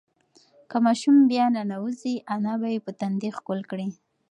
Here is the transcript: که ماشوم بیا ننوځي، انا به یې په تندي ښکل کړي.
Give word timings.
که 0.69 0.77
ماشوم 0.85 1.17
بیا 1.31 1.45
ننوځي، 1.55 2.15
انا 2.33 2.53
به 2.61 2.67
یې 2.73 2.79
په 2.85 2.91
تندي 2.99 3.29
ښکل 3.37 3.59
کړي. 3.69 3.87